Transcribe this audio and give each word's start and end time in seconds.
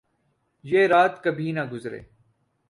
یہ 0.65 0.87
رات 0.87 1.23
کبھی 1.23 1.51
نہ 1.51 1.63
گزرے 1.71 1.99